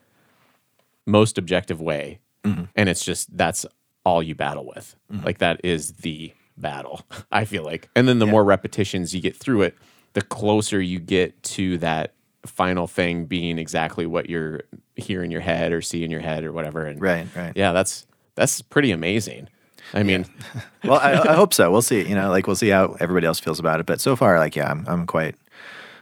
[1.06, 2.18] most objective way.
[2.44, 2.64] Mm-hmm.
[2.74, 3.66] And it's just that's
[4.06, 4.96] all you battle with.
[5.12, 5.26] Mm-hmm.
[5.26, 7.90] Like that is the battle, I feel like.
[7.94, 9.76] And then the more repetitions you get through it,
[10.14, 12.14] the closer you get to that
[12.46, 14.62] final thing being exactly what you're
[14.96, 16.86] hear in your head or see in your head or whatever.
[16.86, 17.52] And Right, right.
[17.54, 19.50] yeah, that's that's pretty amazing.
[19.92, 20.26] I mean,
[20.84, 21.70] well, I, I hope so.
[21.70, 22.06] We'll see.
[22.08, 23.86] You know, like we'll see how everybody else feels about it.
[23.86, 25.36] But so far, like, yeah, I'm, I'm quite,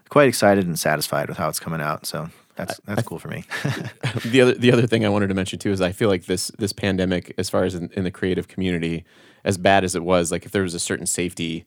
[0.08, 2.06] quite excited and satisfied with how it's coming out.
[2.06, 3.44] So that's that's cool for me.
[4.24, 6.48] the other the other thing I wanted to mention too is I feel like this
[6.58, 9.04] this pandemic, as far as in, in the creative community,
[9.44, 11.64] as bad as it was, like if there was a certain safety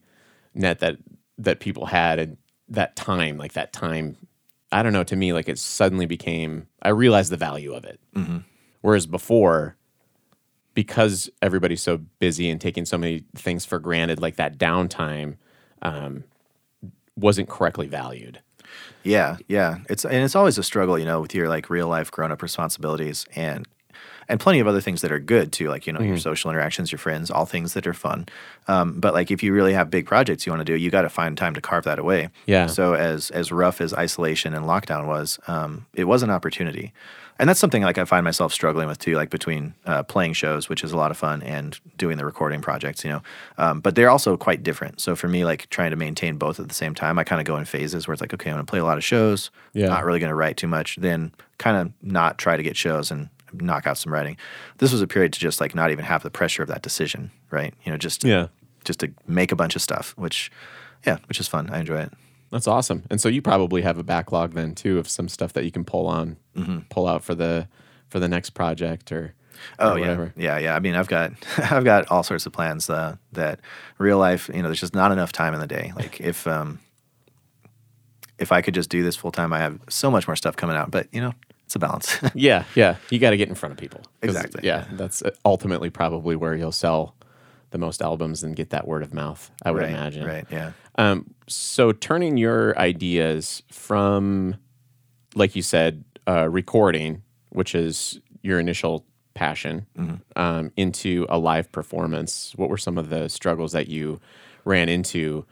[0.54, 0.98] net that
[1.38, 2.36] that people had and
[2.68, 4.16] that time, like that time,
[4.70, 5.04] I don't know.
[5.04, 6.68] To me, like it suddenly became.
[6.82, 7.98] I realized the value of it.
[8.14, 8.38] Mm-hmm.
[8.82, 9.76] Whereas before,
[10.74, 15.36] because everybody's so busy and taking so many things for granted, like that downtime
[15.82, 16.24] um,
[17.16, 18.40] wasn't correctly valued.
[19.02, 19.78] Yeah, yeah.
[19.88, 22.42] It's and it's always a struggle, you know, with your like real life grown up
[22.42, 23.66] responsibilities and
[24.28, 26.92] and plenty of other things that are good too, like you know your social interactions,
[26.92, 28.26] your friends, all things that are fun.
[28.68, 31.02] Um, but like if you really have big projects you want to do, you got
[31.02, 32.30] to find time to carve that away.
[32.46, 32.66] Yeah.
[32.66, 36.92] So as as rough as isolation and lockdown was, um, it was an opportunity,
[37.38, 40.68] and that's something like I find myself struggling with too, like between uh, playing shows,
[40.68, 43.04] which is a lot of fun, and doing the recording projects.
[43.04, 43.22] You know,
[43.58, 45.00] um, but they're also quite different.
[45.00, 47.46] So for me, like trying to maintain both at the same time, I kind of
[47.46, 49.50] go in phases where it's like, okay, I'm going to play a lot of shows,
[49.72, 49.88] Yeah.
[49.88, 53.10] not really going to write too much, then kind of not try to get shows
[53.10, 54.36] and knock out some writing.
[54.78, 57.30] This was a period to just like not even have the pressure of that decision,
[57.50, 57.74] right?
[57.84, 58.46] You know, just Yeah.
[58.84, 60.50] just to make a bunch of stuff, which
[61.06, 61.68] yeah, which is fun.
[61.70, 62.12] I enjoy it.
[62.52, 63.04] That's awesome.
[63.10, 65.84] And so you probably have a backlog then too of some stuff that you can
[65.84, 66.36] pull on,
[66.90, 67.66] pull out for the
[68.08, 69.34] for the next project or,
[69.78, 70.76] Oh yeah, yeah, yeah.
[70.76, 73.60] I mean, I've got I've got all sorts of plans uh, that
[73.98, 74.50] real life.
[74.52, 75.92] You know, there's just not enough time in the day.
[75.96, 76.80] Like if um,
[78.38, 80.76] if I could just do this full time, I have so much more stuff coming
[80.76, 80.90] out.
[80.90, 81.32] But you know,
[81.64, 82.18] it's a balance.
[82.34, 82.96] Yeah, yeah.
[83.10, 84.02] You got to get in front of people.
[84.20, 87.14] Exactly, Yeah, that's uh, ultimately probably where you'll sell
[87.70, 89.50] the most albums and get that word of mouth.
[89.64, 90.26] I would right, imagine.
[90.26, 90.44] Right.
[90.50, 90.72] Yeah.
[90.96, 94.56] Um, so turning your ideas from,
[95.34, 99.86] like you said, uh, recording, which is your initial passion,
[100.36, 102.52] um, into a live performance.
[102.56, 104.20] What were some of the struggles that you
[104.64, 105.44] ran into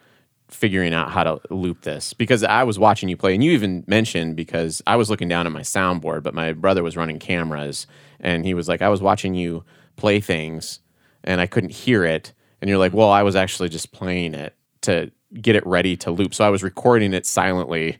[0.48, 2.12] figuring out how to loop this?
[2.12, 5.46] Because I was watching you play, and you even mentioned because I was looking down
[5.46, 7.86] at my soundboard, but my brother was running cameras,
[8.20, 9.64] and he was like, "I was watching you
[9.96, 10.80] play things."
[11.24, 12.32] and I couldn't hear it.
[12.60, 16.10] And you're like, well, I was actually just playing it to get it ready to
[16.10, 16.34] loop.
[16.34, 17.98] So I was recording it silently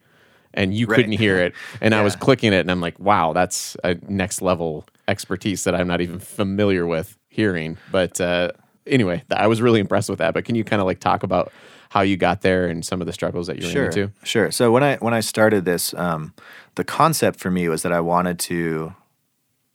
[0.53, 0.97] and you Right.
[0.97, 1.55] couldn't hear it.
[1.81, 5.75] And I was clicking it and I'm like, wow, that's a next level expertise that
[5.75, 7.79] I'm not even familiar with hearing.
[7.93, 8.51] But uh,
[8.87, 10.35] anyway, I was really impressed with that.
[10.35, 11.53] But can you kind of like talk about
[11.90, 14.12] how you got there and some of the struggles that you ran Sure, into?
[14.25, 14.51] sure.
[14.51, 16.33] So when I when I started this, um,
[16.77, 18.95] the concept for me was that I wanted to.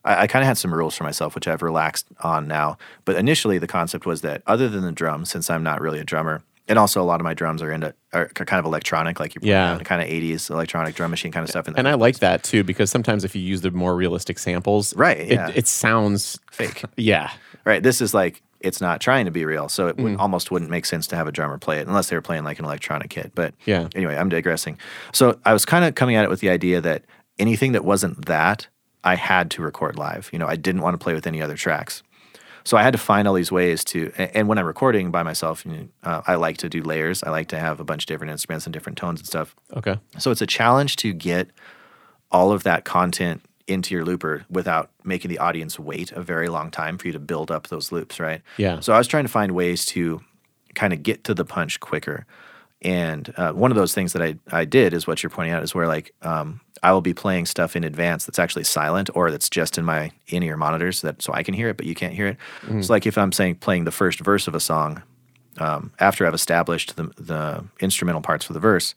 [0.06, 2.78] I, I kind of had some rules for myself, which I've relaxed on now.
[3.06, 6.04] But initially, the concept was that other than the drum, since I'm not really a
[6.06, 9.36] drummer, and also a lot of my drums are into are kind of electronic, like
[9.36, 9.78] you're Yeah.
[9.84, 11.68] kind of '80s electronic drum machine kind of stuff.
[11.68, 15.20] And I like that too because sometimes if you use the more realistic samples, Right,
[15.20, 15.52] it, yeah.
[15.54, 16.84] it sounds fake.
[16.98, 17.32] yeah.
[17.66, 17.82] Right.
[17.84, 20.04] This is like it's not trying to be real, so it Mm.
[20.04, 22.44] would, almost wouldn't make sense to have a drummer play it unless they were playing
[22.46, 23.32] like an electronic kit.
[23.36, 23.90] But Yeah.
[23.94, 24.80] Anyway, I'm digressing.
[25.12, 27.04] So I was kind of coming at it with the idea that
[27.38, 28.68] anything that wasn't that,
[29.04, 30.30] I had to record live.
[30.34, 32.02] You know, I didn't want to play with any other tracks.
[32.66, 34.12] So I had to find all these ways to.
[34.18, 37.24] And when I'm recording by myself, you know, uh, I like to do layers.
[37.24, 39.56] I like to have a bunch of different instruments and different tones and stuff.
[39.76, 39.98] Okay.
[40.18, 41.50] So it's a challenge to get
[42.32, 46.70] all of that content into your looper without making the audience wait a very long
[46.72, 48.42] time for you to build up those loops, right?
[48.58, 48.80] Yeah.
[48.80, 50.22] So I was trying to find ways to
[50.74, 52.26] kind of get to the punch quicker.
[52.82, 55.64] And uh, one of those things that I, I did is what you're pointing out
[55.64, 59.32] is where like um, I will be playing stuff in advance that's actually silent or
[59.32, 61.96] that's just in my in ear monitors that so I can hear it but you
[61.96, 62.38] can't hear it.
[62.84, 65.02] So like if I'm saying playing the first verse of a song,
[65.58, 68.94] um, after I've established the, the instrumental parts for the verse,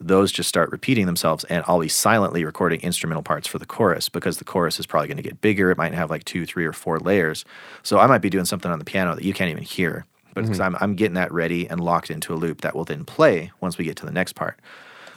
[0.00, 4.08] those just start repeating themselves, and I'll be silently recording instrumental parts for the chorus
[4.08, 5.70] because the chorus is probably going to get bigger.
[5.70, 7.44] It might have like two, three, or four layers.
[7.82, 10.42] So I might be doing something on the piano that you can't even hear, but
[10.42, 13.52] because I'm, I'm getting that ready and locked into a loop that will then play
[13.60, 14.58] once we get to the next part.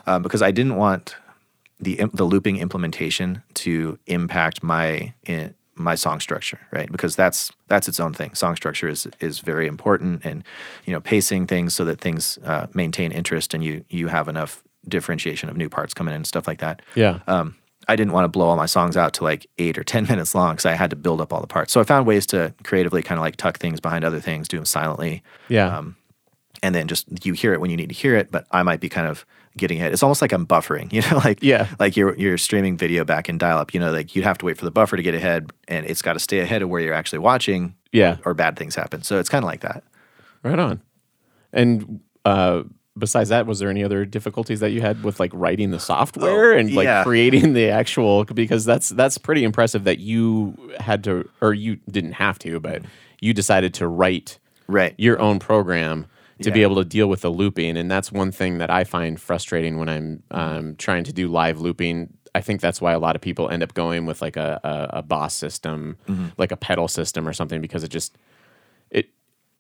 [0.05, 1.15] Um, because I didn't want
[1.79, 6.91] the the looping implementation to impact my in, my song structure, right?
[6.91, 8.35] Because that's that's its own thing.
[8.35, 10.43] Song structure is is very important, and
[10.85, 14.61] you know pacing things so that things uh, maintain interest and you you have enough
[14.87, 16.81] differentiation of new parts coming in and stuff like that.
[16.95, 17.19] Yeah.
[17.27, 17.55] Um,
[17.87, 20.35] I didn't want to blow all my songs out to like eight or ten minutes
[20.35, 21.71] long because I had to build up all the parts.
[21.71, 24.57] So I found ways to creatively kind of like tuck things behind other things, do
[24.57, 25.77] them silently, yeah.
[25.77, 25.95] um,
[26.61, 28.31] and then just you hear it when you need to hear it.
[28.31, 29.25] But I might be kind of
[29.59, 29.93] getting ahead.
[29.93, 31.67] It's almost like I'm buffering, you know, like Yeah.
[31.79, 33.73] like you're you're streaming video back in dial up.
[33.73, 36.01] You know, like you'd have to wait for the buffer to get ahead, and it's
[36.01, 38.17] got to stay ahead of where you're actually watching, yeah.
[38.25, 39.03] or bad things happen.
[39.03, 39.83] So it's kind of like that.
[40.43, 40.81] Right on.
[41.53, 42.63] And uh,
[42.97, 46.53] besides that, was there any other difficulties that you had with like writing the software
[46.53, 47.03] and like yeah.
[47.03, 48.23] creating the actual?
[48.25, 52.83] Because that's that's pretty impressive that you had to, or you didn't have to, but
[53.21, 54.93] you decided to write Right.
[54.97, 56.05] your own program
[56.41, 59.19] to be able to deal with the looping, and that's one thing that I find
[59.19, 62.13] frustrating when I'm um, trying to do live looping.
[62.35, 64.97] I think that's why a lot of people end up going with like a a,
[64.99, 66.27] a boss system, Mm-hmm.
[66.37, 68.15] like a pedal system or something, because it just
[68.91, 69.09] it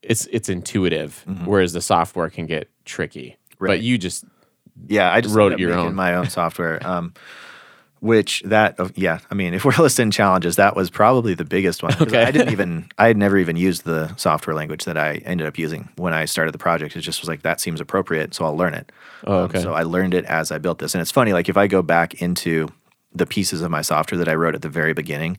[0.01, 1.45] it's it's intuitive, Mm-hmm.
[1.45, 3.37] whereas the software can get tricky.
[3.59, 4.23] But you just
[4.87, 5.95] Yeah, I just Wrote up your own.
[5.95, 6.79] my own software.
[6.87, 7.13] Um,
[8.01, 11.83] which that uh, yeah, I mean, if we're listing challenges, that was probably the biggest
[11.83, 12.23] one Okay.
[12.23, 15.57] I didn't even I had never even used the software language that I ended up
[15.57, 16.95] using when I started the project.
[16.95, 18.91] It just was like that seems appropriate, so I'll learn it.
[19.25, 19.61] Um, Oh, okay.
[19.61, 21.33] so I learned it as I built this, and it's funny.
[21.33, 22.69] Like if I go back into
[23.13, 25.37] the pieces of my software that I wrote at the very beginning,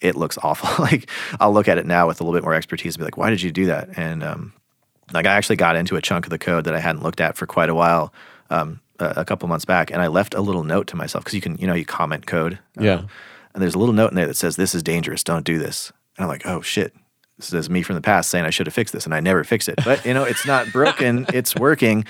[0.00, 0.68] it looks awful.
[0.84, 1.08] like
[1.40, 3.30] I'll look at it now with a little bit more expertise and be like, why
[3.30, 3.96] did you do that?
[3.96, 4.52] And um,
[5.14, 7.36] like I actually got into a chunk of the code that I hadn't looked at
[7.38, 8.12] for quite a while
[8.50, 11.34] um, a, a couple months back, and I left a little note to myself because
[11.34, 12.58] you can, you know, you comment code.
[12.78, 13.02] um, Yeah.
[13.54, 15.22] And there's a little note in there that says, "This is dangerous.
[15.22, 16.94] Don't do this." And I'm like, "Oh shit."
[17.38, 19.42] This is me from the past saying I should have fixed this, and I never
[19.42, 19.78] fixed it.
[19.84, 22.04] But you know, it's not broken; it's working.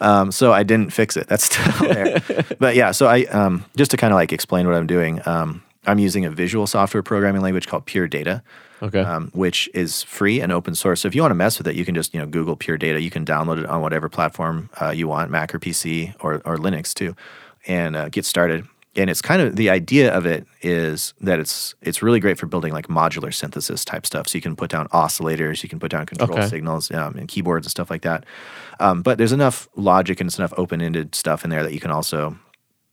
[0.00, 1.28] Um, so I didn't fix it.
[1.28, 2.20] That's still there.
[2.58, 5.20] but yeah, so I um, just to kind of like explain what I'm doing.
[5.26, 8.42] Um, I'm using a visual software programming language called Pure Data
[8.82, 11.00] okay, um, which is free and open source.
[11.02, 12.78] So if you want to mess with it, you can just you know Google Pure
[12.78, 13.00] Data.
[13.00, 16.56] You can download it on whatever platform uh, you want, Mac or PC or or
[16.56, 17.14] Linux too,
[17.66, 18.66] and uh, get started.
[18.94, 22.44] And it's kind of the idea of it is that it's it's really great for
[22.46, 24.28] building like modular synthesis type stuff.
[24.28, 26.48] So you can put down oscillators, you can put down control Okay.
[26.48, 28.24] signals um, and keyboards and stuff like that.
[28.80, 31.80] Um, but there's enough logic and it's enough open ended stuff in there that you
[31.80, 32.36] can also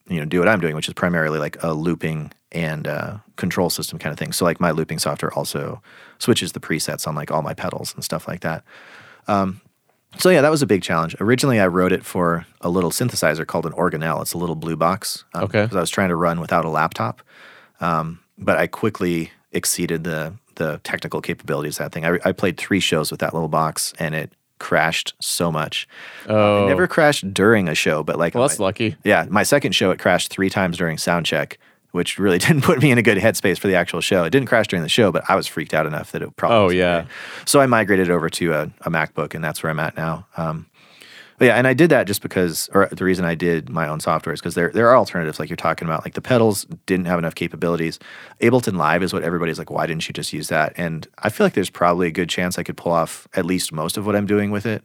[0.08, 3.70] you know do what I'm doing, which is primarily like a looping and uh, control
[3.70, 4.32] system kind of thing.
[4.32, 5.82] So like my looping software also
[6.18, 8.64] switches the presets on like all my pedals and stuff like that.
[9.28, 9.62] Um,
[10.18, 11.16] so yeah, that was a big challenge.
[11.20, 14.22] Originally, I wrote it for a little synthesizer called an organelle.
[14.22, 15.24] It's a little blue box.
[15.36, 15.62] um, Okay.
[15.64, 17.22] Because I was trying to run without a laptop,
[17.80, 22.06] um, but I quickly exceeded the the technical capabilities of that thing.
[22.06, 25.88] I, I played three shows with that little box, and it crashed so much.
[26.28, 28.98] oh, It never crashed during a show, but like well, that's my- lucky.
[29.06, 31.58] yeah, my second show it crashed three times during sound check,
[31.92, 34.24] which really didn't put me in a good headspace for the actual show.
[34.24, 36.58] It didn't crash during the show, but I was freaked out enough that it probably.
[36.58, 36.98] Oh, yeah.
[36.98, 37.08] okay.
[37.46, 40.28] So I migrated over to a, a MacBook, and that's where I'm at now.
[40.38, 40.68] Um,
[41.40, 44.02] but yeah, and I did that just because, or the reason I did my own
[44.02, 46.04] software is because there there are alternatives, like you're talking about.
[46.04, 47.98] Like the pedals didn't have enough capabilities.
[48.42, 49.72] Ableton Live is what everybody's like.
[49.72, 50.74] Why didn't you just use that?
[50.76, 53.72] And I feel like there's probably a good chance I could pull off at least
[53.72, 54.84] most of what I'm doing with it.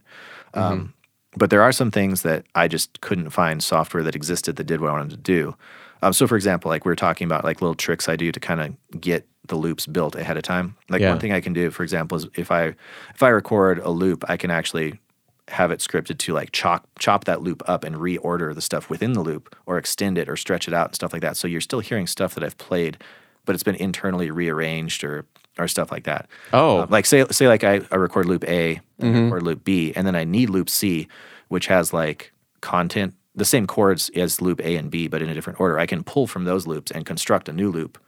[0.54, 0.94] Um,
[1.36, 4.80] but there are some things that I just couldn't find software that existed that did
[4.80, 5.56] what I wanted to do.
[6.04, 8.40] Um, so, for example, like we were talking about, like little tricks I do to
[8.40, 10.76] kind of get the loops built ahead of time.
[10.88, 11.10] Like Yeah.
[11.10, 12.74] one thing I can do, for example, is if I
[13.14, 15.00] if I record a loop, I can actually
[15.48, 19.12] have it scripted to like chop chop that loop up and reorder the stuff within
[19.12, 21.36] the loop or extend it or stretch it out and stuff like that.
[21.36, 22.96] So you're still hearing stuff that I've played,
[23.44, 25.24] but it's been internally rearranged or
[25.58, 26.26] or stuff like that.
[26.52, 26.78] Oh.
[26.80, 30.16] Uh, like say say like I, I record loop A record loop B, and then
[30.16, 31.08] I need loop C,
[31.48, 35.34] which has like content the same chords as loop A and B, but in a
[35.34, 35.78] different order.
[35.78, 37.98] I can pull from those loops and construct a new loop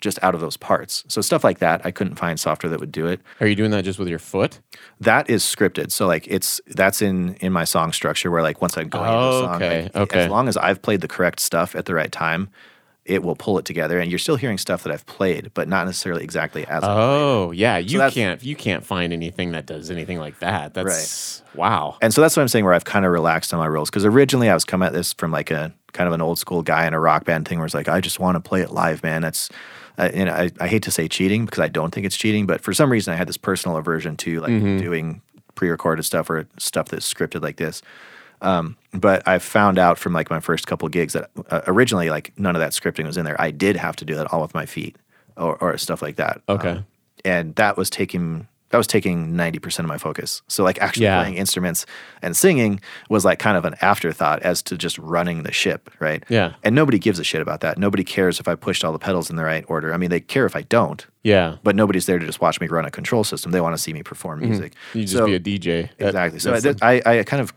[0.00, 1.02] just out of those parts.
[1.08, 3.20] So stuff like that, I couldn't find software that would do it.
[3.40, 4.60] Are you doing that just with your foot?
[5.00, 5.90] That is scripted.
[5.90, 9.10] So like it's that's in in my song structure where like once I go into
[9.10, 10.20] Oh, the song, okay, like, okay.
[10.20, 12.48] as long as I've played the correct stuff at the right time,
[13.08, 13.98] it will pull it together.
[13.98, 16.82] And you're still hearing stuff that I've played, but not necessarily exactly as.
[16.84, 17.78] Oh, yeah.
[17.78, 20.74] You that's- can't you can't find anything that does anything like that.
[20.74, 21.58] That's right.
[21.58, 21.96] wow.
[22.02, 24.04] And so that's what I'm saying where I've kind of relaxed on my rules because
[24.04, 26.86] originally I was coming at this from like a kind of an old school guy
[26.86, 29.02] in a rock band thing where it's like I just want to play it live,
[29.02, 29.22] man.
[29.22, 29.48] That's
[29.96, 32.46] uh, you know I, I hate to say cheating because I don't think it's cheating,
[32.46, 35.22] but for some reason I had this personal aversion to like doing
[35.54, 37.82] pre-recorded stuff or stuff that's scripted like this.
[38.40, 42.32] Um, but I found out from like my first couple gigs that uh, originally like
[42.38, 43.40] none of that scripting was in there.
[43.40, 44.96] I did have to do that all with my feet
[45.36, 46.40] or, or stuff like that.
[46.48, 46.70] Okay.
[46.70, 46.86] Um,
[47.24, 50.42] and that was taking that was taking 90% of my focus.
[50.46, 51.22] So like actually Yeah.
[51.22, 51.86] playing instruments
[52.20, 56.22] and singing was like kind of an afterthought as to just running the ship, right?
[56.28, 56.52] Yeah.
[56.62, 57.78] And nobody gives a shit about that.
[57.78, 59.94] Nobody cares if I pushed all the pedals in the right order.
[59.94, 61.56] I mean, they care if I don't, yeah.
[61.62, 63.52] but nobody's there to just watch me run a control system.
[63.52, 64.74] They want to see me perform music.
[64.92, 65.88] You just So- be a DJ.
[65.96, 66.38] That- Exactly.
[66.38, 67.54] So I, I, I kind of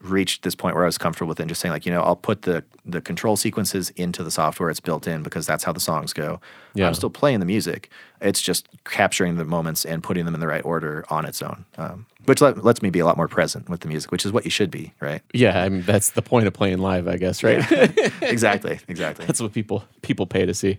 [0.00, 2.02] reached this point where I was comfortable with it and just saying like, you know,
[2.02, 4.70] I'll put the the control sequences into the software.
[4.70, 6.40] It's built in because that's how the songs go.
[6.74, 6.86] Yeah.
[6.86, 7.90] I'm still playing the music.
[8.20, 11.64] It's just capturing the moments and putting them in the right order on its own,
[11.78, 14.32] um, which let, lets me be a lot more present with the music, which is
[14.32, 15.22] what you should be, right?
[15.32, 17.64] yeah, I mean that's the point of playing live, I guess, right?
[18.22, 18.78] exactly.
[18.88, 19.26] Exactly.
[19.26, 20.78] That's what people people pay to see.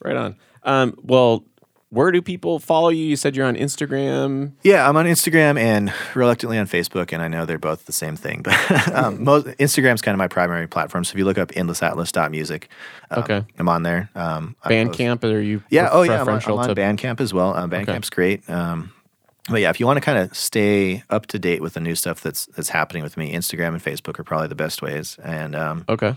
[0.00, 0.36] Right on.
[0.64, 1.44] Um, well,
[1.90, 3.04] where do people follow you?
[3.04, 4.52] You said you're on Instagram.
[4.62, 8.14] Yeah, I'm on Instagram and reluctantly on Facebook, and I know they're both the same
[8.16, 8.42] thing.
[8.68, 11.04] But um, most, Instagram's kind of my primary platform.
[11.04, 12.68] So if you look up endlessatlas.music,
[13.10, 13.44] um, Okay.
[13.58, 14.10] I'm on there.
[14.14, 15.24] Um, Bandcamp?
[15.24, 15.88] Are you Yeah.
[15.90, 16.20] Oh, yeah.
[16.20, 17.54] I'm on, I'm on to Bandcamp as well.
[17.56, 18.48] Um, Bandcamp's great.
[18.50, 18.92] Um,
[19.48, 21.94] but yeah, if you want to kind of stay up to date with the new
[21.94, 25.16] stuff that's that's happening with me, Instagram and Facebook are probably the best ways.
[25.24, 26.14] And um, Okay.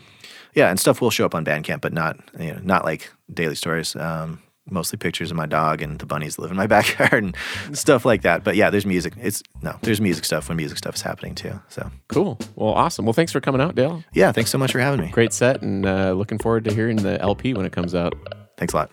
[0.53, 3.55] yeah, and stuff will show up on Bandcamp, but not you know not like daily
[3.55, 3.95] stories.
[3.95, 7.35] Um, mostly pictures of my dog and the bunnies that live in my backyard and
[7.77, 8.43] stuff like that.
[8.43, 9.13] But yeah, there's music.
[9.17, 11.59] It's no, there's music stuff when music stuff is happening too.
[11.69, 12.37] So Cool.
[12.55, 13.05] Well, awesome.
[13.05, 14.03] Well, thanks for coming out, Dale.
[14.13, 15.11] yeah, thanks so much for having me.
[15.11, 18.13] Great set, and uh, looking forward to hearing the LP when it comes out.
[18.57, 18.91] Thanks a lot.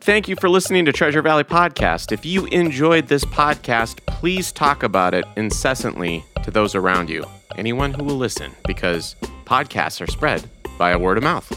[0.00, 2.12] Thank you for listening to Treasure Valley Podcast.
[2.12, 7.24] If you enjoyed this podcast, please talk about it incessantly to those around you,
[7.56, 11.52] anyone who will listen, because podcasts are spread by a word of mouth.